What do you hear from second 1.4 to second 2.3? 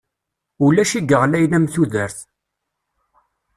am tudert.